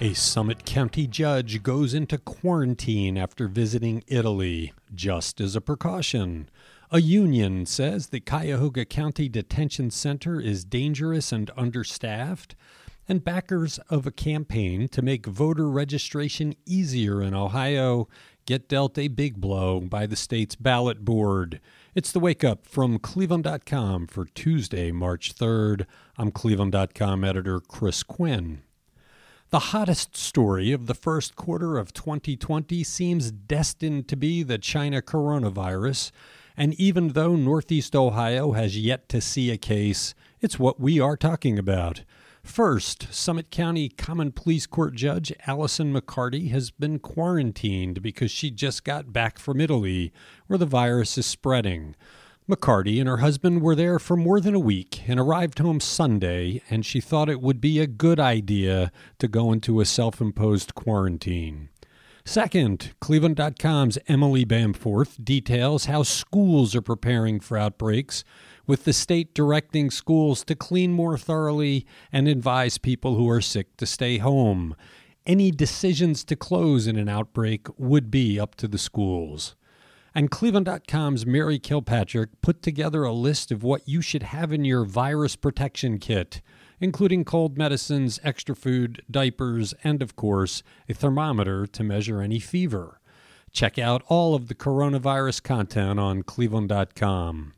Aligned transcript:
A 0.00 0.14
Summit 0.14 0.64
County 0.64 1.06
judge 1.06 1.62
goes 1.62 1.94
into 1.94 2.18
quarantine 2.18 3.16
after 3.16 3.46
visiting 3.46 4.02
Italy, 4.08 4.72
just 4.94 5.40
as 5.40 5.54
a 5.54 5.60
precaution. 5.60 6.48
A 6.90 7.00
union 7.00 7.66
says 7.66 8.08
the 8.08 8.20
Cuyahoga 8.20 8.84
County 8.84 9.28
Detention 9.28 9.90
Center 9.90 10.40
is 10.40 10.64
dangerous 10.64 11.30
and 11.30 11.50
understaffed. 11.56 12.56
And 13.08 13.24
backers 13.24 13.78
of 13.90 14.06
a 14.06 14.12
campaign 14.12 14.88
to 14.88 15.02
make 15.02 15.26
voter 15.26 15.68
registration 15.70 16.54
easier 16.66 17.22
in 17.22 17.34
Ohio 17.34 18.08
get 18.46 18.68
dealt 18.68 18.98
a 18.98 19.08
big 19.08 19.40
blow 19.40 19.80
by 19.80 20.06
the 20.06 20.16
state's 20.16 20.56
ballot 20.56 21.04
board. 21.04 21.60
It's 21.94 22.12
the 22.12 22.20
wake 22.20 22.42
up 22.42 22.66
from 22.66 22.98
Cleveland.com 22.98 24.06
for 24.08 24.24
Tuesday, 24.24 24.90
March 24.92 25.34
3rd. 25.34 25.86
I'm 26.16 26.30
Cleveland.com 26.30 27.24
editor 27.24 27.60
Chris 27.60 28.02
Quinn. 28.02 28.62
The 29.52 29.68
hottest 29.74 30.16
story 30.16 30.72
of 30.72 30.86
the 30.86 30.94
first 30.94 31.36
quarter 31.36 31.76
of 31.76 31.92
2020 31.92 32.82
seems 32.84 33.30
destined 33.30 34.08
to 34.08 34.16
be 34.16 34.42
the 34.42 34.56
China 34.56 35.02
coronavirus. 35.02 36.10
And 36.56 36.72
even 36.80 37.08
though 37.08 37.36
Northeast 37.36 37.94
Ohio 37.94 38.52
has 38.52 38.78
yet 38.78 39.10
to 39.10 39.20
see 39.20 39.50
a 39.50 39.58
case, 39.58 40.14
it's 40.40 40.58
what 40.58 40.80
we 40.80 40.98
are 40.98 41.18
talking 41.18 41.58
about. 41.58 42.02
First, 42.42 43.12
Summit 43.12 43.50
County 43.50 43.90
Common 43.90 44.32
Pleas 44.32 44.66
Court 44.66 44.94
Judge 44.94 45.34
Allison 45.46 45.92
McCarty 45.92 46.50
has 46.50 46.70
been 46.70 46.98
quarantined 46.98 48.00
because 48.00 48.30
she 48.30 48.50
just 48.50 48.84
got 48.84 49.12
back 49.12 49.38
from 49.38 49.60
Italy, 49.60 50.14
where 50.46 50.58
the 50.58 50.64
virus 50.64 51.18
is 51.18 51.26
spreading. 51.26 51.94
McCarty 52.50 52.98
and 52.98 53.08
her 53.08 53.18
husband 53.18 53.62
were 53.62 53.76
there 53.76 54.00
for 54.00 54.16
more 54.16 54.40
than 54.40 54.54
a 54.54 54.60
week 54.60 55.08
and 55.08 55.20
arrived 55.20 55.60
home 55.60 55.78
Sunday, 55.78 56.60
and 56.68 56.84
she 56.84 57.00
thought 57.00 57.28
it 57.28 57.40
would 57.40 57.60
be 57.60 57.78
a 57.78 57.86
good 57.86 58.18
idea 58.18 58.90
to 59.20 59.28
go 59.28 59.52
into 59.52 59.80
a 59.80 59.84
self 59.84 60.20
imposed 60.20 60.74
quarantine. 60.74 61.68
Second, 62.24 62.94
Cleveland.com's 63.00 63.98
Emily 64.08 64.44
Bamforth 64.44 65.24
details 65.24 65.84
how 65.84 66.02
schools 66.02 66.74
are 66.74 66.82
preparing 66.82 67.38
for 67.38 67.56
outbreaks, 67.56 68.24
with 68.66 68.84
the 68.84 68.92
state 68.92 69.34
directing 69.34 69.90
schools 69.90 70.44
to 70.44 70.56
clean 70.56 70.92
more 70.92 71.16
thoroughly 71.16 71.86
and 72.12 72.26
advise 72.26 72.76
people 72.76 73.14
who 73.14 73.28
are 73.30 73.40
sick 73.40 73.76
to 73.76 73.86
stay 73.86 74.18
home. 74.18 74.74
Any 75.26 75.52
decisions 75.52 76.24
to 76.24 76.34
close 76.34 76.88
in 76.88 76.96
an 76.96 77.08
outbreak 77.08 77.66
would 77.78 78.10
be 78.10 78.40
up 78.40 78.56
to 78.56 78.66
the 78.66 78.78
schools. 78.78 79.54
And 80.14 80.30
Cleveland.com's 80.30 81.24
Mary 81.24 81.58
Kilpatrick 81.58 82.42
put 82.42 82.62
together 82.62 83.04
a 83.04 83.12
list 83.12 83.50
of 83.50 83.62
what 83.62 83.88
you 83.88 84.02
should 84.02 84.24
have 84.24 84.52
in 84.52 84.64
your 84.64 84.84
virus 84.84 85.36
protection 85.36 85.98
kit, 85.98 86.42
including 86.80 87.24
cold 87.24 87.56
medicines, 87.56 88.20
extra 88.22 88.54
food, 88.54 89.02
diapers, 89.10 89.72
and 89.82 90.02
of 90.02 90.14
course, 90.14 90.62
a 90.86 90.92
thermometer 90.92 91.66
to 91.66 91.82
measure 91.82 92.20
any 92.20 92.38
fever. 92.38 93.00
Check 93.52 93.78
out 93.78 94.02
all 94.08 94.34
of 94.34 94.48
the 94.48 94.54
coronavirus 94.54 95.42
content 95.42 95.98
on 95.98 96.22
Cleveland.com. 96.22 97.54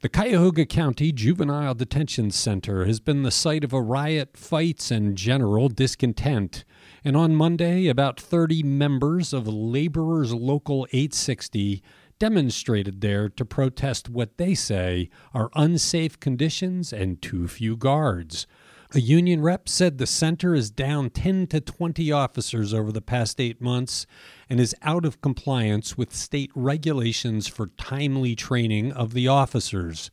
The 0.00 0.08
Cuyahoga 0.08 0.66
County 0.66 1.12
Juvenile 1.12 1.74
Detention 1.74 2.32
Center 2.32 2.86
has 2.86 2.98
been 2.98 3.22
the 3.22 3.30
site 3.30 3.62
of 3.62 3.72
a 3.72 3.80
riot, 3.80 4.36
fights, 4.36 4.90
and 4.90 5.16
general 5.16 5.68
discontent. 5.68 6.64
And 7.04 7.16
on 7.16 7.34
Monday, 7.34 7.88
about 7.88 8.20
30 8.20 8.62
members 8.62 9.32
of 9.32 9.48
Laborers 9.48 10.32
Local 10.32 10.86
860 10.92 11.82
demonstrated 12.20 13.00
there 13.00 13.28
to 13.28 13.44
protest 13.44 14.08
what 14.08 14.38
they 14.38 14.54
say 14.54 15.10
are 15.34 15.50
unsafe 15.56 16.20
conditions 16.20 16.92
and 16.92 17.20
too 17.20 17.48
few 17.48 17.76
guards. 17.76 18.46
A 18.94 19.00
union 19.00 19.42
rep 19.42 19.68
said 19.68 19.98
the 19.98 20.06
center 20.06 20.54
is 20.54 20.70
down 20.70 21.10
10 21.10 21.48
to 21.48 21.60
20 21.60 22.12
officers 22.12 22.72
over 22.72 22.92
the 22.92 23.00
past 23.00 23.40
eight 23.40 23.60
months 23.60 24.06
and 24.48 24.60
is 24.60 24.76
out 24.82 25.04
of 25.04 25.20
compliance 25.20 25.96
with 25.96 26.14
state 26.14 26.52
regulations 26.54 27.48
for 27.48 27.68
timely 27.78 28.36
training 28.36 28.92
of 28.92 29.14
the 29.14 29.26
officers. 29.26 30.10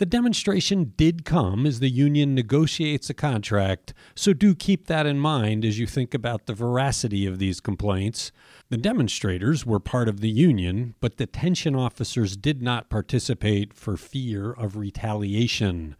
The 0.00 0.06
demonstration 0.06 0.94
did 0.96 1.26
come 1.26 1.66
as 1.66 1.78
the 1.78 1.90
union 1.90 2.34
negotiates 2.34 3.10
a 3.10 3.14
contract, 3.14 3.92
so 4.14 4.32
do 4.32 4.54
keep 4.54 4.86
that 4.86 5.04
in 5.04 5.18
mind 5.18 5.62
as 5.62 5.78
you 5.78 5.86
think 5.86 6.14
about 6.14 6.46
the 6.46 6.54
veracity 6.54 7.26
of 7.26 7.38
these 7.38 7.60
complaints. 7.60 8.32
The 8.70 8.78
demonstrators 8.78 9.66
were 9.66 9.78
part 9.78 10.08
of 10.08 10.20
the 10.20 10.30
union, 10.30 10.94
but 11.00 11.18
detention 11.18 11.76
officers 11.76 12.38
did 12.38 12.62
not 12.62 12.88
participate 12.88 13.74
for 13.74 13.98
fear 13.98 14.52
of 14.52 14.74
retaliation. 14.74 15.96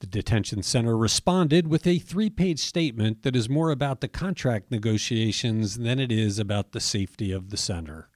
The 0.00 0.06
detention 0.06 0.62
center 0.62 0.96
responded 0.96 1.68
with 1.68 1.86
a 1.86 1.98
three 1.98 2.30
page 2.30 2.60
statement 2.60 3.20
that 3.20 3.36
is 3.36 3.50
more 3.50 3.70
about 3.70 4.00
the 4.00 4.08
contract 4.08 4.70
negotiations 4.70 5.76
than 5.76 6.00
it 6.00 6.10
is 6.10 6.38
about 6.38 6.72
the 6.72 6.80
safety 6.80 7.32
of 7.32 7.50
the 7.50 7.58
center. 7.58 8.08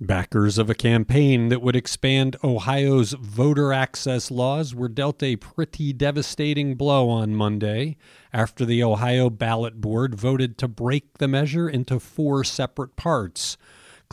Backers 0.00 0.58
of 0.58 0.68
a 0.68 0.74
campaign 0.74 1.48
that 1.48 1.62
would 1.62 1.76
expand 1.76 2.36
Ohio's 2.42 3.12
voter 3.12 3.72
access 3.72 4.30
laws 4.30 4.74
were 4.74 4.88
dealt 4.88 5.22
a 5.22 5.36
pretty 5.36 5.92
devastating 5.92 6.74
blow 6.74 7.08
on 7.08 7.34
Monday 7.34 7.96
after 8.32 8.64
the 8.64 8.82
Ohio 8.82 9.30
Ballot 9.30 9.80
Board 9.80 10.14
voted 10.14 10.58
to 10.58 10.68
break 10.68 11.18
the 11.18 11.28
measure 11.28 11.68
into 11.68 12.00
four 12.00 12.42
separate 12.44 12.96
parts 12.96 13.56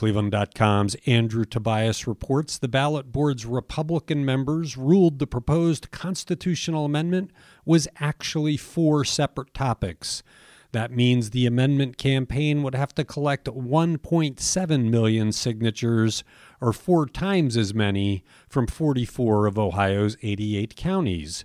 Cleveland.com's 0.02 0.96
Andrew 1.06 1.46
Tobias 1.46 2.08
reports 2.08 2.58
the 2.58 2.68
ballot 2.68 3.12
board's 3.12 3.46
Republican 3.46 4.26
members 4.26 4.78
ruled 4.78 5.20
the 5.20 5.28
proposed 5.28 5.92
constitutional 5.92 6.86
amendment 6.86 7.32
was 7.66 7.88
actually 8.00 8.58
four 8.58 9.06
separate 9.06 9.54
topics. 9.54 10.24
That 10.72 10.92
means 10.92 11.30
the 11.30 11.46
amendment 11.46 11.98
campaign 11.98 12.64
would 12.64 12.76
have 12.76 12.96
to 12.96 13.04
collect 13.04 13.48
1.7 13.48 14.90
million 14.90 15.32
signatures, 15.32 16.24
or 16.62 16.72
four 16.72 17.06
times 17.08 17.58
as 17.58 17.74
many, 17.74 18.24
from 18.48 18.68
44 18.68 19.48
of 19.48 19.60
Ohio's 19.60 20.16
88 20.22 20.76
counties. 20.76 21.44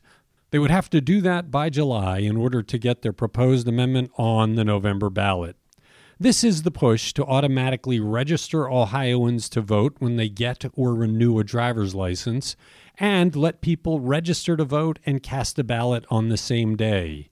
They 0.51 0.61
would 0.61 0.71
have 0.71 0.89
to 0.91 1.01
do 1.01 1.21
that 1.23 1.51
by 1.51 1.71
July 1.71 2.19
in 2.19 2.37
order 2.37 2.63
to 2.63 2.79
get 2.79 3.03
their 3.03 3.13
proposed 3.13 3.67
amendment 3.67 4.13
on 4.17 4.55
the 4.55 4.65
November 4.65 5.11
ballot. 5.11 5.57
This 6.19 6.43
is 6.43 6.63
the 6.63 6.71
push 6.71 7.13
to 7.15 7.27
automatically 7.27 8.01
register 8.01 8.71
Ohioans 8.71 9.51
to 9.51 9.61
vote 9.61 9.97
when 9.99 10.17
they 10.17 10.31
get 10.31 10.65
or 10.73 10.95
renew 10.95 11.39
a 11.39 11.45
driver's 11.45 11.95
license 11.95 12.57
and 12.99 13.37
let 13.37 13.61
people 13.61 14.01
register 14.01 14.57
to 14.57 14.65
vote 14.65 14.99
and 15.05 15.23
cast 15.23 15.59
a 15.59 15.65
ballot 15.65 16.07
on 16.09 16.31
the 16.31 16.39
same 16.39 16.75
day. 16.75 17.29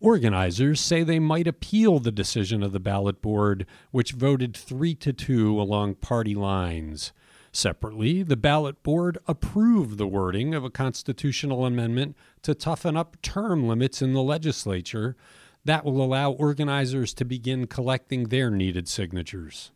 Organizers 0.00 0.80
say 0.80 1.02
they 1.02 1.18
might 1.18 1.48
appeal 1.48 1.98
the 1.98 2.12
decision 2.12 2.62
of 2.62 2.70
the 2.70 2.78
ballot 2.78 3.20
board, 3.20 3.66
which 3.90 4.12
voted 4.12 4.56
3 4.56 4.94
to 4.94 5.12
2 5.12 5.60
along 5.60 5.96
party 5.96 6.36
lines. 6.36 7.12
Separately, 7.50 8.22
the 8.22 8.36
ballot 8.36 8.84
board 8.84 9.18
approved 9.26 9.98
the 9.98 10.06
wording 10.06 10.54
of 10.54 10.62
a 10.62 10.70
constitutional 10.70 11.66
amendment 11.66 12.16
to 12.42 12.54
toughen 12.54 12.96
up 12.96 13.20
term 13.22 13.66
limits 13.66 14.00
in 14.00 14.12
the 14.12 14.22
legislature 14.22 15.16
that 15.64 15.84
will 15.84 16.00
allow 16.00 16.30
organizers 16.30 17.12
to 17.14 17.24
begin 17.24 17.66
collecting 17.66 18.24
their 18.28 18.50
needed 18.52 18.86
signatures. 18.86 19.72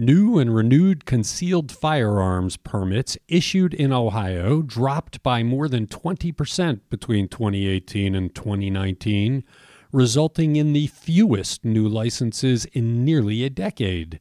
New 0.00 0.38
and 0.38 0.54
renewed 0.54 1.04
concealed 1.04 1.70
firearms 1.70 2.56
permits 2.56 3.18
issued 3.28 3.74
in 3.74 3.92
Ohio 3.92 4.62
dropped 4.62 5.22
by 5.22 5.42
more 5.42 5.68
than 5.68 5.86
20% 5.86 6.80
between 6.88 7.28
2018 7.28 8.14
and 8.14 8.34
2019, 8.34 9.44
resulting 9.92 10.56
in 10.56 10.72
the 10.72 10.86
fewest 10.86 11.66
new 11.66 11.86
licenses 11.86 12.64
in 12.72 13.04
nearly 13.04 13.44
a 13.44 13.50
decade. 13.50 14.20